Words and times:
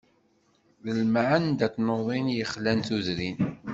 D 0.83 0.85
lemɛanda 0.99 1.67
n 1.69 1.71
tnuḍin 1.73 2.27
i 2.31 2.35
yexlan 2.37 2.79
tudrin. 2.87 3.37